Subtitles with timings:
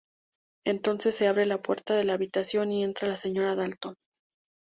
[0.65, 3.93] Entonces se abre la puerta de la habitación y entra la señora Dalton.